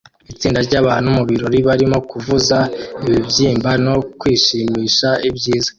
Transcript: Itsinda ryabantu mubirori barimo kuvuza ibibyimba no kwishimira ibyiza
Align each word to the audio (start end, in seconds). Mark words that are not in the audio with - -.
Itsinda 0.31 0.59
ryabantu 0.67 1.07
mubirori 1.17 1.59
barimo 1.67 1.97
kuvuza 2.09 2.57
ibibyimba 3.07 3.71
no 3.85 3.95
kwishimira 4.19 5.09
ibyiza 5.29 5.69